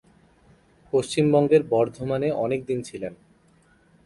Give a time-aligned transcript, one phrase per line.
[0.93, 3.13] পশ্চিমবঙ্গের বর্ধমানে অনেকদিন ছিলেন।